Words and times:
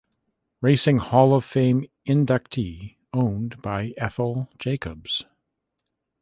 Racing 0.61 0.97
Hall 0.97 1.35
of 1.35 1.45
Fame 1.45 1.85
inductee 2.07 2.95
owned 3.13 3.61
by 3.61 3.93
Ethel 3.97 4.49
Jacobs. 4.57 5.25